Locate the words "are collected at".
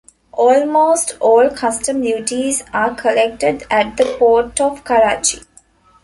2.73-3.97